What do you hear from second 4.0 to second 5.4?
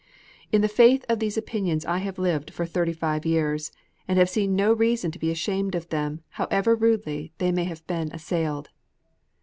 and have seen no reason to be